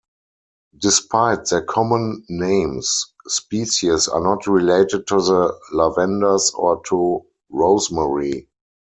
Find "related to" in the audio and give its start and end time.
4.47-5.17